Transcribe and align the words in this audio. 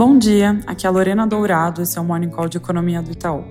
Bom 0.00 0.16
dia, 0.16 0.58
aqui 0.66 0.86
é 0.86 0.88
a 0.88 0.90
Lorena 0.90 1.26
Dourado, 1.26 1.82
esse 1.82 1.98
é 1.98 2.00
o 2.00 2.04
Morning 2.06 2.30
Call 2.30 2.48
de 2.48 2.56
Economia 2.56 3.02
do 3.02 3.10
Itaú. 3.10 3.44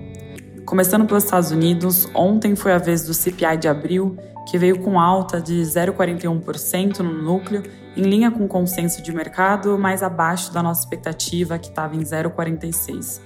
Começando 0.66 1.06
pelos 1.06 1.22
Estados 1.22 1.52
Unidos, 1.52 2.08
ontem 2.12 2.56
foi 2.56 2.72
a 2.72 2.78
vez 2.78 3.04
do 3.04 3.14
CPI 3.14 3.56
de 3.56 3.68
abril, 3.68 4.16
que 4.50 4.58
veio 4.58 4.80
com 4.80 4.98
alta 4.98 5.40
de 5.40 5.60
0,41% 5.62 6.98
no 6.98 7.22
núcleo, 7.22 7.62
em 7.96 8.02
linha 8.02 8.32
com 8.32 8.46
o 8.46 8.48
consenso 8.48 9.00
de 9.00 9.12
mercado, 9.12 9.78
mas 9.78 10.02
abaixo 10.02 10.52
da 10.52 10.60
nossa 10.60 10.80
expectativa, 10.80 11.56
que 11.56 11.68
estava 11.68 11.94
em 11.94 12.00
0,46%. 12.00 13.20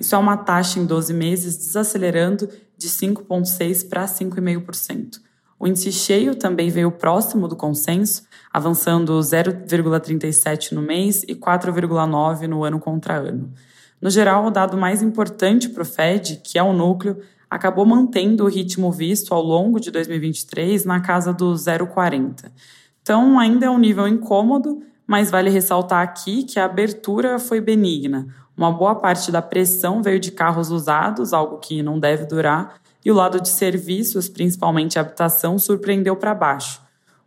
Isso 0.00 0.14
é 0.14 0.18
uma 0.18 0.38
taxa 0.38 0.78
em 0.78 0.86
12 0.86 1.12
meses 1.12 1.58
desacelerando 1.58 2.48
de 2.78 2.88
5,6% 2.88 3.90
para 3.90 4.06
5,5%. 4.06 5.20
O 5.60 5.68
índice 5.68 5.92
cheio 5.92 6.34
também 6.34 6.70
veio 6.70 6.90
próximo 6.90 7.46
do 7.46 7.54
consenso, 7.54 8.22
avançando 8.50 9.12
0,37 9.20 10.72
no 10.72 10.80
mês 10.80 11.22
e 11.24 11.34
4,9 11.34 12.46
no 12.46 12.64
ano 12.64 12.80
contra 12.80 13.18
ano. 13.18 13.52
No 14.00 14.08
geral, 14.08 14.46
o 14.46 14.50
dado 14.50 14.78
mais 14.78 15.02
importante 15.02 15.68
para 15.68 15.82
o 15.82 15.84
Fed, 15.84 16.40
que 16.42 16.58
é 16.58 16.62
o 16.62 16.72
núcleo, 16.72 17.20
acabou 17.50 17.84
mantendo 17.84 18.44
o 18.44 18.48
ritmo 18.48 18.90
visto 18.90 19.34
ao 19.34 19.42
longo 19.42 19.78
de 19.78 19.90
2023 19.90 20.86
na 20.86 20.98
casa 21.00 21.30
do 21.30 21.52
0,40. 21.52 22.50
Então, 23.02 23.38
ainda 23.38 23.66
é 23.66 23.70
um 23.70 23.78
nível 23.78 24.08
incômodo, 24.08 24.82
mas 25.06 25.30
vale 25.30 25.50
ressaltar 25.50 26.02
aqui 26.02 26.42
que 26.42 26.58
a 26.58 26.64
abertura 26.64 27.38
foi 27.38 27.60
benigna. 27.60 28.28
Uma 28.56 28.72
boa 28.72 28.94
parte 28.94 29.30
da 29.30 29.42
pressão 29.42 30.02
veio 30.02 30.18
de 30.18 30.32
carros 30.32 30.70
usados, 30.70 31.34
algo 31.34 31.58
que 31.58 31.82
não 31.82 32.00
deve 32.00 32.24
durar, 32.24 32.80
e 33.04 33.10
o 33.10 33.14
lado 33.14 33.40
de 33.40 33.48
serviços, 33.48 34.28
principalmente 34.28 34.98
habitação, 34.98 35.58
surpreendeu 35.58 36.16
para 36.16 36.34
baixo. 36.34 36.80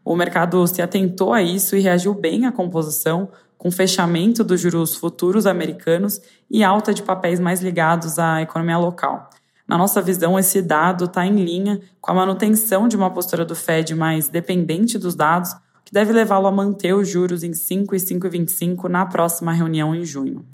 O 0.06 0.16
mercado 0.16 0.66
se 0.68 0.82
atentou 0.82 1.34
a 1.34 1.42
isso 1.42 1.76
e 1.76 1.80
reagiu 1.80 2.14
bem 2.14 2.46
à 2.46 2.52
composição, 2.52 3.30
com 3.58 3.72
fechamento 3.72 4.44
dos 4.44 4.60
juros 4.60 4.96
futuros 4.96 5.46
americanos 5.46 6.20
e 6.52 6.64
alta 6.64 6.94
de 6.94 7.02
papéis 7.02 7.40
mais 7.40 7.62
ligados 7.62 8.20
à 8.20 8.42
economia 8.42 8.78
local. 8.78 9.30
Na 9.66 9.78
nossa 9.78 10.02
visão, 10.02 10.38
esse 10.38 10.62
dado 10.62 11.06
está 11.06 11.26
em 11.26 11.44
linha 11.44 11.80
com 12.02 12.12
a 12.12 12.14
manutenção 12.14 12.90
de 12.90 12.98
uma 12.98 13.10
postura 13.10 13.46
do 13.46 13.56
Fed 13.56 13.96
mais 13.96 14.28
dependente 14.28 14.98
dos 14.98 15.16
dados, 15.16 15.56
que 15.86 15.94
deve 15.94 16.12
levá-lo 16.12 16.48
a 16.48 16.52
manter 16.52 16.94
os 16.94 17.08
juros 17.08 17.42
em 17.44 17.54
5 17.54 17.96
e 17.96 17.98
5,25 17.98 18.90
na 18.90 19.06
próxima 19.06 19.54
reunião 19.54 19.96
em 19.96 20.04
junho. 20.04 20.46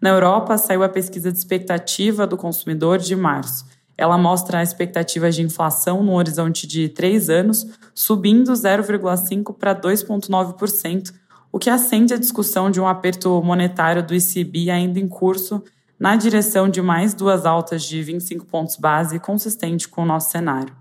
Na 0.00 0.08
Europa, 0.10 0.56
saiu 0.56 0.82
a 0.82 0.88
pesquisa 0.88 1.30
de 1.30 1.36
expectativa 1.36 2.26
do 2.26 2.36
consumidor 2.36 2.98
de 2.98 3.14
março 3.14 3.66
ela 3.98 4.16
mostra 4.16 4.60
a 4.60 4.62
expectativa 4.62 5.28
de 5.28 5.42
inflação 5.42 6.04
no 6.04 6.14
horizonte 6.14 6.68
de 6.68 6.88
três 6.88 7.28
anos 7.28 7.66
subindo 7.92 8.52
0,5% 8.52 9.52
para 9.58 9.74
2,9%, 9.74 11.12
o 11.50 11.58
que 11.58 11.68
acende 11.68 12.14
a 12.14 12.18
discussão 12.18 12.70
de 12.70 12.80
um 12.80 12.86
aperto 12.86 13.42
monetário 13.42 14.06
do 14.06 14.14
ECB 14.14 14.70
ainda 14.70 15.00
em 15.00 15.08
curso 15.08 15.64
na 15.98 16.14
direção 16.14 16.68
de 16.68 16.80
mais 16.80 17.12
duas 17.12 17.44
altas 17.44 17.82
de 17.82 18.00
25 18.00 18.46
pontos 18.46 18.76
base, 18.76 19.18
consistente 19.18 19.88
com 19.88 20.02
o 20.02 20.06
nosso 20.06 20.30
cenário. 20.30 20.72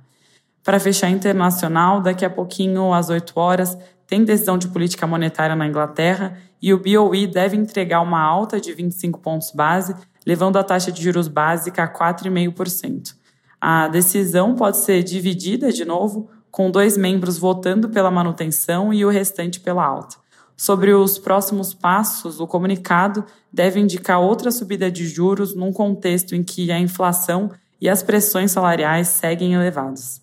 Para 0.64 0.80
fechar 0.80 1.10
internacional, 1.10 2.02
daqui 2.02 2.23
a 2.23 2.30
pouquinho, 2.30 2.94
às 2.94 3.10
8 3.10 3.34
horas, 3.40 3.76
tem 4.06 4.23
decisão 4.23 4.60
de 4.60 4.68
política 4.68 5.08
monetária 5.08 5.56
na 5.56 5.66
Inglaterra 5.66 6.38
e 6.62 6.72
o 6.72 6.78
BOE 6.78 7.26
deve 7.26 7.58
entregar 7.58 8.02
uma 8.02 8.22
alta 8.22 8.62
de 8.62 8.73
25 8.73 9.20
pontos 9.20 9.52
base, 9.52 9.95
levando 10.28 10.58
a 10.58 10.64
taxa 10.64 10.92
de 10.92 11.02
juros 11.02 11.30
básica 11.30 11.83
a 11.83 11.88
4,5%. 11.88 13.16
A 13.61 13.88
decisão 13.88 14.56
pode 14.56 14.75
ser 14.75 15.02
dividida 15.02 15.72
de 15.72 15.86
novo, 15.86 16.30
com 16.52 16.70
dois 16.70 16.97
membros 16.97 17.38
votando 17.38 17.88
pela 17.88 18.11
manutenção 18.11 18.94
e 18.94 19.05
o 19.05 19.09
restante 19.09 19.61
pela 19.61 19.86
alta. 19.86 20.17
Sobre 20.58 20.92
os 20.94 21.17
próximos 21.17 21.73
passos, 21.73 22.42
o 22.42 22.48
comunicado 22.48 23.23
deve 23.53 23.80
indicar 23.80 24.20
outra 24.20 24.52
subida 24.52 24.92
de 24.92 25.08
juros 25.08 25.55
num 25.55 25.72
contexto 25.72 26.36
em 26.36 26.44
que 26.44 26.73
a 26.73 26.80
inflação 26.80 27.49
e 27.80 27.88
as 27.88 28.04
pressões 28.04 28.52
salariais 28.52 29.08
seguem 29.08 29.54
elevadas. 29.54 30.21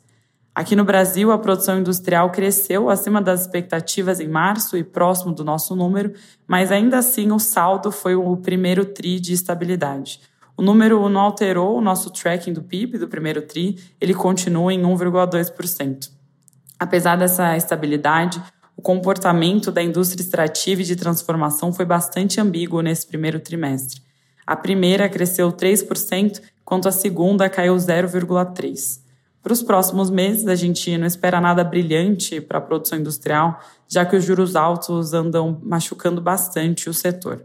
Aqui 0.54 0.76
no 0.76 0.84
Brasil, 0.84 1.32
a 1.32 1.38
produção 1.38 1.81
industrial 1.81 2.31
cresceu 2.31 2.88
acima 2.88 3.20
das 3.20 3.41
expectativas 3.41 4.20
em 4.20 4.28
março 4.28 4.76
e 4.76 4.84
próximo 4.84 5.32
do 5.32 5.42
nosso 5.42 5.75
número, 5.75 6.15
mas 6.47 6.70
ainda 6.70 6.98
assim 6.98 7.32
o 7.32 7.41
saldo 7.41 7.91
foi 7.91 8.15
o 8.15 8.37
primeiro 8.37 8.84
TRI 8.84 9.19
de 9.19 9.32
estabilidade. 9.32 10.20
O 10.56 10.62
número 10.62 11.09
não 11.09 11.22
alterou 11.22 11.76
o 11.76 11.81
nosso 11.81 12.09
tracking 12.10 12.53
do 12.53 12.62
PIB 12.62 12.98
do 12.98 13.09
primeiro 13.09 13.42
TRI, 13.42 13.76
ele 14.00 14.15
continua 14.15 14.72
em 14.72 14.81
1,2%. 14.81 16.10
Apesar 16.78 17.16
dessa 17.16 17.56
estabilidade, 17.56 18.41
o 18.76 18.82
comportamento 18.82 19.72
da 19.72 19.82
indústria 19.82 20.22
extrativa 20.22 20.82
e 20.82 20.84
de 20.84 20.94
transformação 20.94 21.72
foi 21.72 21.84
bastante 21.84 22.41
ambíguo 22.41 22.81
nesse 22.81 23.04
primeiro 23.04 23.41
trimestre. 23.41 24.00
A 24.47 24.54
primeira 24.54 25.09
cresceu 25.09 25.50
3%, 25.50 26.41
enquanto 26.62 26.86
a 26.86 26.92
segunda 26.92 27.48
caiu 27.48 27.75
0,3%. 27.75 29.03
Para 29.44 29.53
os 29.53 29.62
próximos 29.62 30.09
meses, 30.09 30.47
a 30.47 30.55
gente 30.55 30.97
não 30.97 31.06
espera 31.06 31.38
nada 31.38 31.62
brilhante 31.62 32.41
para 32.41 32.56
a 32.56 32.62
produção 32.62 32.99
industrial, 32.99 33.60
já 33.87 34.03
que 34.03 34.16
os 34.16 34.25
juros 34.25 34.56
altos 34.56 35.12
andam 35.12 35.60
machucando 35.62 36.19
bastante 36.19 36.88
o 36.88 36.94
setor. 36.94 37.44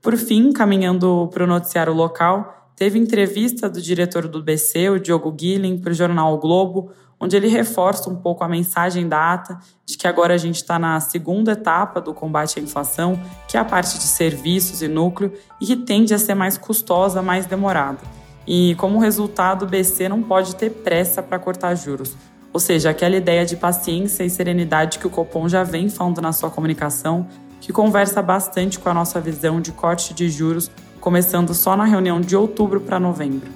Por 0.00 0.16
fim, 0.16 0.52
caminhando 0.52 1.28
para 1.34 1.42
o 1.42 1.46
noticiário 1.48 1.92
local, 1.92 2.70
teve 2.76 2.96
entrevista 2.96 3.68
do 3.68 3.82
diretor 3.82 4.28
do 4.28 4.40
BC, 4.40 4.90
o 4.90 5.00
Diogo 5.00 5.32
Guilhem, 5.32 5.78
para 5.78 5.90
o 5.90 5.94
jornal 5.94 6.32
o 6.32 6.38
Globo, 6.38 6.92
onde 7.18 7.36
ele 7.36 7.48
reforça 7.48 8.08
um 8.08 8.14
pouco 8.14 8.44
a 8.44 8.48
mensagem 8.48 9.08
da 9.08 9.32
ata 9.32 9.58
de 9.84 9.98
que 9.98 10.06
agora 10.06 10.34
a 10.34 10.38
gente 10.38 10.56
está 10.56 10.78
na 10.78 11.00
segunda 11.00 11.52
etapa 11.52 12.00
do 12.00 12.14
combate 12.14 12.60
à 12.60 12.62
inflação, 12.62 13.20
que 13.48 13.56
é 13.56 13.60
a 13.60 13.64
parte 13.64 13.98
de 13.98 14.04
serviços 14.04 14.80
e 14.80 14.86
núcleo, 14.86 15.32
e 15.60 15.66
que 15.66 15.74
tende 15.74 16.14
a 16.14 16.18
ser 16.20 16.36
mais 16.36 16.56
custosa, 16.56 17.20
mais 17.20 17.46
demorada. 17.46 18.21
E, 18.46 18.74
como 18.76 18.98
resultado, 18.98 19.64
o 19.64 19.68
BC 19.68 20.08
não 20.08 20.22
pode 20.22 20.56
ter 20.56 20.70
pressa 20.70 21.22
para 21.22 21.38
cortar 21.38 21.74
juros. 21.74 22.16
Ou 22.52 22.60
seja, 22.60 22.90
aquela 22.90 23.16
ideia 23.16 23.46
de 23.46 23.56
paciência 23.56 24.24
e 24.24 24.30
serenidade 24.30 24.98
que 24.98 25.06
o 25.06 25.10
Copom 25.10 25.48
já 25.48 25.62
vem 25.62 25.88
falando 25.88 26.20
na 26.20 26.32
sua 26.32 26.50
comunicação, 26.50 27.26
que 27.60 27.72
conversa 27.72 28.20
bastante 28.20 28.78
com 28.78 28.88
a 28.88 28.94
nossa 28.94 29.20
visão 29.20 29.60
de 29.60 29.72
corte 29.72 30.12
de 30.12 30.28
juros, 30.28 30.70
começando 31.00 31.54
só 31.54 31.76
na 31.76 31.84
reunião 31.84 32.20
de 32.20 32.36
outubro 32.36 32.80
para 32.80 33.00
novembro. 33.00 33.48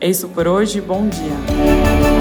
É 0.00 0.08
isso 0.08 0.28
por 0.28 0.48
hoje, 0.48 0.80
bom 0.80 1.08
dia! 1.08 2.19